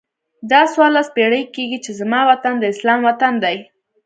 [0.51, 3.57] دا څوارلس پیړۍ کېږي چې زما وطن د اسلام وطن دی.